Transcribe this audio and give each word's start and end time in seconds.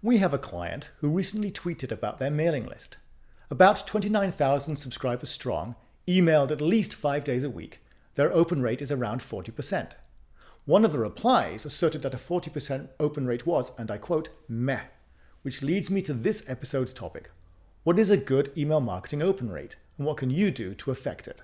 We 0.00 0.18
have 0.18 0.32
a 0.32 0.38
client 0.38 0.90
who 0.98 1.08
recently 1.08 1.50
tweeted 1.50 1.90
about 1.90 2.20
their 2.20 2.30
mailing 2.30 2.66
list. 2.66 2.98
About 3.50 3.84
29,000 3.84 4.76
subscribers 4.76 5.28
strong, 5.28 5.74
emailed 6.06 6.52
at 6.52 6.60
least 6.60 6.94
five 6.94 7.24
days 7.24 7.42
a 7.42 7.50
week, 7.50 7.80
their 8.14 8.32
open 8.32 8.62
rate 8.62 8.80
is 8.80 8.92
around 8.92 9.22
40%. 9.22 9.96
One 10.66 10.84
of 10.84 10.92
the 10.92 11.00
replies 11.00 11.66
asserted 11.66 12.02
that 12.02 12.14
a 12.14 12.16
40% 12.16 12.90
open 13.00 13.26
rate 13.26 13.44
was, 13.44 13.72
and 13.76 13.90
I 13.90 13.98
quote, 13.98 14.28
meh, 14.48 14.82
which 15.42 15.64
leads 15.64 15.90
me 15.90 16.00
to 16.02 16.14
this 16.14 16.48
episode's 16.48 16.92
topic. 16.92 17.32
What 17.82 17.98
is 17.98 18.10
a 18.10 18.16
good 18.16 18.52
email 18.56 18.80
marketing 18.80 19.20
open 19.20 19.50
rate, 19.50 19.74
and 19.96 20.06
what 20.06 20.18
can 20.18 20.30
you 20.30 20.52
do 20.52 20.74
to 20.74 20.92
affect 20.92 21.26
it? 21.26 21.42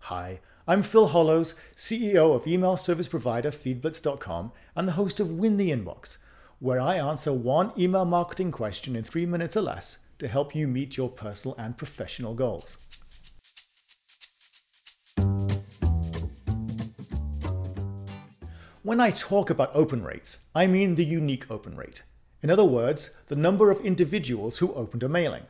Hi, 0.00 0.40
I'm 0.66 0.82
Phil 0.82 1.08
Hollows, 1.08 1.54
CEO 1.76 2.34
of 2.34 2.48
email 2.48 2.76
service 2.76 3.06
provider 3.06 3.52
Feedblitz.com 3.52 4.50
and 4.74 4.88
the 4.88 4.92
host 4.92 5.20
of 5.20 5.30
Win 5.30 5.58
the 5.58 5.70
Inbox, 5.70 6.18
where 6.64 6.80
I 6.80 6.94
answer 6.94 7.30
one 7.30 7.72
email 7.76 8.06
marketing 8.06 8.50
question 8.50 8.96
in 8.96 9.04
three 9.04 9.26
minutes 9.26 9.54
or 9.54 9.60
less 9.60 9.98
to 10.18 10.26
help 10.26 10.54
you 10.54 10.66
meet 10.66 10.96
your 10.96 11.10
personal 11.10 11.54
and 11.58 11.76
professional 11.76 12.32
goals. 12.32 12.78
When 18.82 18.98
I 18.98 19.10
talk 19.10 19.50
about 19.50 19.76
open 19.76 20.02
rates, 20.02 20.46
I 20.54 20.66
mean 20.66 20.94
the 20.94 21.04
unique 21.04 21.50
open 21.50 21.76
rate. 21.76 22.02
In 22.40 22.48
other 22.48 22.64
words, 22.64 23.10
the 23.26 23.36
number 23.36 23.70
of 23.70 23.80
individuals 23.80 24.56
who 24.56 24.72
opened 24.72 25.02
a 25.02 25.08
mailing. 25.10 25.44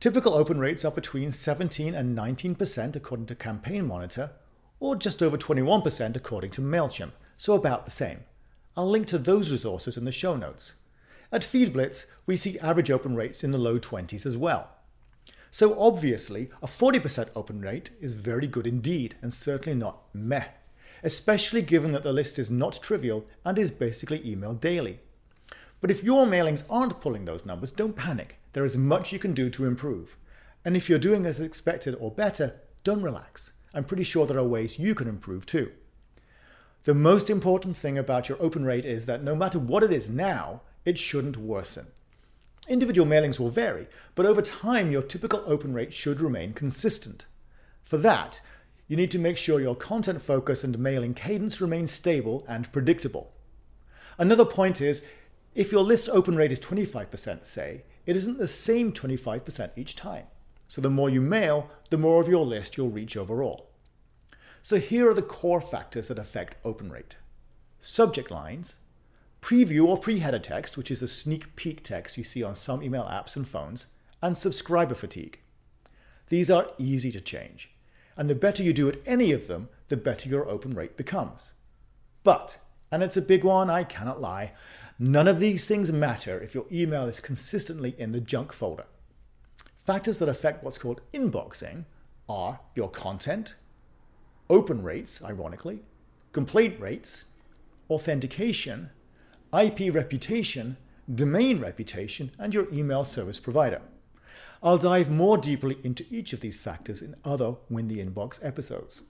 Typical 0.00 0.34
open 0.34 0.58
rates 0.58 0.84
are 0.84 0.90
between 0.90 1.30
17 1.30 1.94
and 1.94 2.18
19% 2.18 2.96
according 2.96 3.26
to 3.26 3.36
Campaign 3.36 3.86
Monitor, 3.86 4.32
or 4.80 4.96
just 4.96 5.22
over 5.22 5.38
21% 5.38 6.16
according 6.16 6.50
to 6.50 6.60
MailChimp, 6.60 7.12
so 7.36 7.54
about 7.54 7.84
the 7.84 7.92
same. 7.92 8.24
I'll 8.76 8.88
link 8.88 9.06
to 9.08 9.18
those 9.18 9.52
resources 9.52 9.96
in 9.96 10.04
the 10.04 10.12
show 10.12 10.36
notes. 10.36 10.74
At 11.32 11.42
FeedBlitz, 11.42 12.06
we 12.26 12.36
see 12.36 12.58
average 12.58 12.90
open 12.90 13.16
rates 13.16 13.42
in 13.42 13.50
the 13.50 13.58
low 13.58 13.78
20s 13.78 14.26
as 14.26 14.36
well. 14.36 14.70
So 15.50 15.80
obviously, 15.80 16.50
a 16.62 16.66
40% 16.66 17.30
open 17.34 17.60
rate 17.60 17.90
is 18.00 18.14
very 18.14 18.46
good 18.46 18.66
indeed, 18.66 19.14
and 19.22 19.32
certainly 19.32 19.78
not 19.78 20.02
meh 20.12 20.48
especially 21.02 21.62
given 21.62 21.92
that 21.92 22.02
the 22.02 22.12
list 22.12 22.38
is 22.38 22.50
not 22.50 22.82
trivial 22.82 23.24
and 23.44 23.58
is 23.58 23.70
basically 23.70 24.20
emailed 24.20 24.60
daily. 24.60 24.98
But 25.80 25.90
if 25.90 26.02
your 26.02 26.26
mailings 26.26 26.64
aren't 26.70 27.00
pulling 27.00 27.24
those 27.24 27.46
numbers, 27.46 27.72
don't 27.72 27.96
panic. 27.96 28.38
There 28.54 28.64
is 28.64 28.76
much 28.76 29.12
you 29.12 29.18
can 29.18 29.34
do 29.34 29.50
to 29.50 29.66
improve. 29.66 30.16
And 30.64 30.76
if 30.76 30.88
you're 30.88 30.98
doing 30.98 31.26
as 31.26 31.40
expected 31.40 31.94
or 32.00 32.10
better, 32.10 32.56
don't 32.82 33.02
relax. 33.02 33.52
I'm 33.74 33.84
pretty 33.84 34.04
sure 34.04 34.26
there 34.26 34.38
are 34.38 34.44
ways 34.44 34.78
you 34.78 34.94
can 34.94 35.06
improve 35.06 35.46
too. 35.46 35.70
The 36.86 36.94
most 36.94 37.30
important 37.30 37.76
thing 37.76 37.98
about 37.98 38.28
your 38.28 38.40
open 38.40 38.64
rate 38.64 38.84
is 38.84 39.06
that 39.06 39.20
no 39.20 39.34
matter 39.34 39.58
what 39.58 39.82
it 39.82 39.90
is 39.90 40.08
now, 40.08 40.60
it 40.84 40.96
shouldn't 40.96 41.36
worsen. 41.36 41.88
Individual 42.68 43.08
mailings 43.08 43.40
will 43.40 43.48
vary, 43.48 43.88
but 44.14 44.24
over 44.24 44.40
time, 44.40 44.92
your 44.92 45.02
typical 45.02 45.42
open 45.46 45.74
rate 45.74 45.92
should 45.92 46.20
remain 46.20 46.52
consistent. 46.52 47.26
For 47.82 47.96
that, 47.96 48.40
you 48.86 48.96
need 48.96 49.10
to 49.10 49.18
make 49.18 49.36
sure 49.36 49.60
your 49.60 49.74
content 49.74 50.22
focus 50.22 50.62
and 50.62 50.78
mailing 50.78 51.12
cadence 51.12 51.60
remain 51.60 51.88
stable 51.88 52.44
and 52.48 52.70
predictable. 52.70 53.32
Another 54.16 54.44
point 54.44 54.80
is 54.80 55.04
if 55.56 55.72
your 55.72 55.82
list 55.82 56.08
open 56.10 56.36
rate 56.36 56.52
is 56.52 56.60
25%, 56.60 57.44
say, 57.46 57.82
it 58.06 58.14
isn't 58.14 58.38
the 58.38 58.46
same 58.46 58.92
25% 58.92 59.72
each 59.74 59.96
time. 59.96 60.26
So 60.68 60.80
the 60.80 60.88
more 60.88 61.10
you 61.10 61.20
mail, 61.20 61.68
the 61.90 61.98
more 61.98 62.20
of 62.20 62.28
your 62.28 62.46
list 62.46 62.76
you'll 62.76 62.90
reach 62.90 63.16
overall. 63.16 63.65
So 64.66 64.80
here 64.80 65.08
are 65.08 65.14
the 65.14 65.22
core 65.22 65.60
factors 65.60 66.08
that 66.08 66.18
affect 66.18 66.56
open 66.64 66.90
rate 66.90 67.14
subject 67.78 68.32
lines, 68.32 68.74
preview 69.40 69.86
or 69.86 69.96
pre 69.96 70.18
header 70.18 70.40
text, 70.40 70.76
which 70.76 70.90
is 70.90 70.98
the 70.98 71.06
sneak 71.06 71.54
peek 71.54 71.84
text 71.84 72.18
you 72.18 72.24
see 72.24 72.42
on 72.42 72.56
some 72.56 72.82
email 72.82 73.04
apps 73.04 73.36
and 73.36 73.46
phones, 73.46 73.86
and 74.20 74.36
subscriber 74.36 74.96
fatigue. 74.96 75.38
These 76.30 76.50
are 76.50 76.72
easy 76.78 77.12
to 77.12 77.20
change 77.20 77.70
and 78.16 78.28
the 78.28 78.34
better 78.34 78.64
you 78.64 78.72
do 78.72 78.88
at 78.88 78.98
any 79.06 79.30
of 79.30 79.46
them, 79.46 79.68
the 79.86 79.96
better 79.96 80.28
your 80.28 80.48
open 80.48 80.72
rate 80.72 80.96
becomes. 80.96 81.52
But, 82.24 82.58
and 82.90 83.04
it's 83.04 83.16
a 83.16 83.22
big 83.22 83.44
one, 83.44 83.70
I 83.70 83.84
cannot 83.84 84.20
lie, 84.20 84.52
none 84.98 85.28
of 85.28 85.38
these 85.38 85.66
things 85.66 85.92
matter 85.92 86.40
if 86.40 86.56
your 86.56 86.66
email 86.72 87.06
is 87.06 87.20
consistently 87.20 87.94
in 87.98 88.10
the 88.10 88.20
junk 88.20 88.52
folder. 88.52 88.86
Factors 89.84 90.18
that 90.18 90.28
affect 90.28 90.64
what's 90.64 90.76
called 90.76 91.02
inboxing 91.14 91.84
are 92.28 92.58
your 92.74 92.90
content, 92.90 93.54
open 94.48 94.82
rates, 94.82 95.22
ironically, 95.24 95.80
complaint 96.32 96.78
rates, 96.80 97.26
authentication, 97.90 98.90
IP 99.52 99.92
reputation, 99.94 100.76
domain 101.12 101.58
reputation, 101.58 102.30
and 102.38 102.52
your 102.52 102.72
email 102.72 103.04
service 103.04 103.40
provider. 103.40 103.80
I'll 104.62 104.78
dive 104.78 105.10
more 105.10 105.38
deeply 105.38 105.78
into 105.84 106.04
each 106.10 106.32
of 106.32 106.40
these 106.40 106.58
factors 106.58 107.02
in 107.02 107.14
other 107.24 107.56
Win 107.70 107.88
the 107.88 108.04
Inbox 108.04 108.44
episodes. 108.44 109.02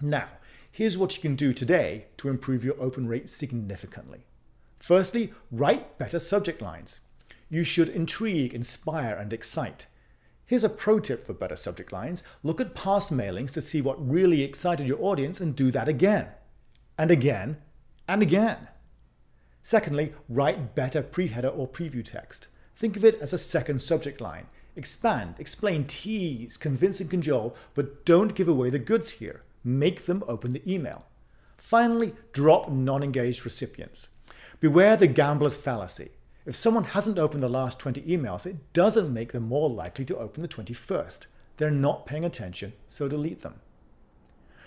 Now, 0.00 0.28
here's 0.70 0.98
what 0.98 1.16
you 1.16 1.22
can 1.22 1.36
do 1.36 1.52
today 1.52 2.06
to 2.18 2.28
improve 2.28 2.64
your 2.64 2.80
open 2.80 3.06
rate 3.06 3.28
significantly. 3.28 4.24
Firstly, 4.78 5.32
write 5.50 5.98
better 5.98 6.18
subject 6.18 6.60
lines. 6.60 7.00
You 7.48 7.64
should 7.64 7.88
intrigue, 7.88 8.52
inspire, 8.52 9.14
and 9.14 9.32
excite. 9.32 9.86
Here's 10.46 10.64
a 10.64 10.68
pro 10.68 11.00
tip 11.00 11.26
for 11.26 11.32
better 11.32 11.56
subject 11.56 11.92
lines 11.92 12.22
look 12.42 12.60
at 12.60 12.74
past 12.74 13.12
mailings 13.12 13.52
to 13.54 13.62
see 13.62 13.80
what 13.80 14.10
really 14.10 14.42
excited 14.42 14.86
your 14.86 15.02
audience 15.02 15.40
and 15.40 15.56
do 15.56 15.70
that 15.70 15.88
again, 15.88 16.28
and 16.98 17.10
again, 17.10 17.56
and 18.06 18.22
again. 18.22 18.68
Secondly, 19.62 20.12
write 20.28 20.74
better 20.74 21.02
pre 21.02 21.28
header 21.28 21.48
or 21.48 21.66
preview 21.66 22.04
text. 22.04 22.48
Think 22.76 22.96
of 22.96 23.04
it 23.04 23.18
as 23.20 23.32
a 23.32 23.38
second 23.38 23.80
subject 23.80 24.20
line. 24.20 24.46
Expand, 24.76 25.36
explain, 25.38 25.86
tease, 25.86 26.56
convince, 26.56 27.00
and 27.00 27.08
cajole, 27.08 27.56
but 27.72 28.04
don't 28.04 28.34
give 28.34 28.48
away 28.48 28.68
the 28.68 28.78
goods 28.78 29.10
here. 29.10 29.44
Make 29.62 30.02
them 30.02 30.22
open 30.28 30.50
the 30.50 30.70
email. 30.70 31.06
Finally, 31.56 32.14
drop 32.32 32.70
non 32.70 33.02
engaged 33.02 33.44
recipients. 33.46 34.08
Beware 34.60 34.96
the 34.96 35.06
gambler's 35.06 35.56
fallacy. 35.56 36.10
If 36.46 36.54
someone 36.54 36.84
hasn't 36.84 37.18
opened 37.18 37.42
the 37.42 37.48
last 37.48 37.78
20 37.78 38.02
emails, 38.02 38.46
it 38.46 38.56
doesn't 38.72 39.12
make 39.12 39.32
them 39.32 39.48
more 39.48 39.70
likely 39.70 40.04
to 40.06 40.16
open 40.18 40.42
the 40.42 40.48
21st. 40.48 41.26
They're 41.56 41.70
not 41.70 42.06
paying 42.06 42.24
attention, 42.24 42.74
so 42.86 43.08
delete 43.08 43.40
them. 43.40 43.60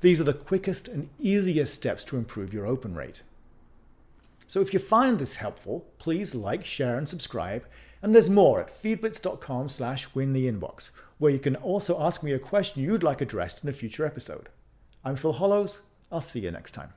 These 0.00 0.20
are 0.20 0.24
the 0.24 0.32
quickest 0.32 0.88
and 0.88 1.10
easiest 1.18 1.74
steps 1.74 2.04
to 2.04 2.16
improve 2.16 2.54
your 2.54 2.66
open 2.66 2.94
rate. 2.94 3.22
So 4.46 4.60
if 4.60 4.72
you 4.72 4.78
find 4.78 5.18
this 5.18 5.36
helpful, 5.36 5.86
please 5.98 6.34
like, 6.34 6.64
share, 6.64 6.96
and 6.96 7.08
subscribe. 7.08 7.66
And 8.00 8.14
there's 8.14 8.30
more 8.30 8.60
at 8.60 8.68
feedblitz.com 8.68 9.68
slash 9.68 10.14
win 10.14 10.32
the 10.32 10.50
inbox, 10.50 10.90
where 11.18 11.32
you 11.32 11.38
can 11.38 11.56
also 11.56 12.00
ask 12.00 12.22
me 12.22 12.32
a 12.32 12.38
question 12.38 12.82
you'd 12.82 13.02
like 13.02 13.20
addressed 13.20 13.62
in 13.62 13.68
a 13.68 13.72
future 13.72 14.06
episode. 14.06 14.48
I'm 15.04 15.16
Phil 15.16 15.34
Hollows. 15.34 15.82
I'll 16.10 16.22
see 16.22 16.40
you 16.40 16.50
next 16.50 16.72
time. 16.72 16.94